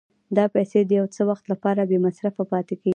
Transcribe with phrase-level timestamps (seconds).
[0.37, 2.89] دا پیسې د یو څه وخت لپاره بې مصرفه پاتې کېږي